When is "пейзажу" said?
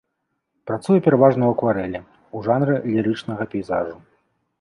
3.53-3.95